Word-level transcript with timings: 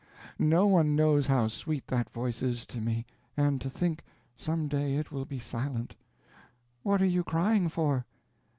No 0.39 0.65
one 0.65 0.95
knows 0.95 1.27
how 1.27 1.47
sweet 1.47 1.85
that 1.89 2.09
voice 2.09 2.41
is 2.41 2.65
to 2.65 2.81
me; 2.81 3.05
and 3.37 3.61
to 3.61 3.69
think 3.69 4.03
some 4.35 4.67
day 4.67 4.95
it 4.95 5.11
will 5.11 5.25
be 5.25 5.37
silent! 5.37 5.95
What 6.81 7.03
are 7.03 7.05
you 7.05 7.23
crying 7.23 7.69
for?" 7.69 8.07